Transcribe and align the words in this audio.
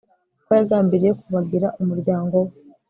kuko 0.37 0.51
yagambiriye 0.59 1.11
kubagira 1.21 1.67
umuryango 1.81 2.35
we 2.43 2.51